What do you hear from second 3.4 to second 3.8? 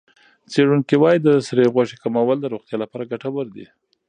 دي.